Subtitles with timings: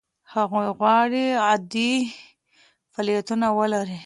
[0.33, 1.91] هغوی غواړي عادي
[2.91, 3.99] فعالیتونه ولري.